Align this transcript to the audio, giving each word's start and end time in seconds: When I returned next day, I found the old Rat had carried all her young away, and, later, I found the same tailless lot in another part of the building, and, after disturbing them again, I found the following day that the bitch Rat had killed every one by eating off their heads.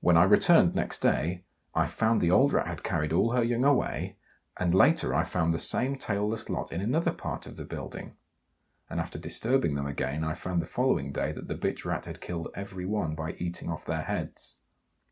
When 0.00 0.16
I 0.16 0.24
returned 0.24 0.74
next 0.74 0.98
day, 0.98 1.44
I 1.76 1.86
found 1.86 2.20
the 2.20 2.32
old 2.32 2.52
Rat 2.52 2.66
had 2.66 2.82
carried 2.82 3.12
all 3.12 3.34
her 3.34 3.44
young 3.44 3.62
away, 3.62 4.16
and, 4.56 4.74
later, 4.74 5.14
I 5.14 5.22
found 5.22 5.54
the 5.54 5.60
same 5.60 5.94
tailless 5.96 6.50
lot 6.50 6.72
in 6.72 6.80
another 6.80 7.12
part 7.12 7.46
of 7.46 7.54
the 7.56 7.64
building, 7.64 8.16
and, 8.90 8.98
after 8.98 9.16
disturbing 9.16 9.76
them 9.76 9.86
again, 9.86 10.24
I 10.24 10.34
found 10.34 10.60
the 10.60 10.66
following 10.66 11.12
day 11.12 11.30
that 11.30 11.46
the 11.46 11.54
bitch 11.54 11.84
Rat 11.84 12.06
had 12.06 12.20
killed 12.20 12.48
every 12.56 12.84
one 12.84 13.14
by 13.14 13.34
eating 13.34 13.70
off 13.70 13.84
their 13.84 14.02
heads. 14.02 14.58